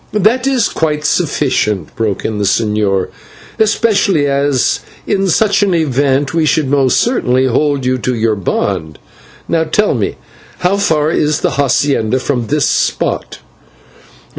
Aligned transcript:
"That 0.13 0.47
is 0.47 0.67
quite 0.67 1.05
sufficient," 1.05 1.95
broke 1.95 2.25
in 2.25 2.39
the 2.39 2.43
señor, 2.43 3.09
"especially 3.59 4.25
as 4.25 4.79
in 5.05 5.27
such 5.27 5.61
an 5.61 5.75
event 5.75 6.33
we 6.33 6.43
should 6.47 6.67
most 6.67 6.99
certainly 6.99 7.45
hold 7.45 7.85
you 7.85 7.99
to 7.99 8.15
your 8.15 8.35
bond. 8.35 8.97
And 8.97 8.97
now 9.49 9.63
tell 9.65 9.93
me 9.93 10.15
how 10.61 10.77
far 10.77 11.11
is 11.11 11.41
the 11.41 11.51
/hacienda/ 11.51 12.19
from 12.19 12.47
this 12.47 12.65
spot?" 12.67 13.37